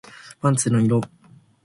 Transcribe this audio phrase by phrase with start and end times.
[0.39, 0.99] パンツの色